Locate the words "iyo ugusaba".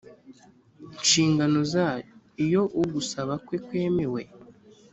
2.45-3.33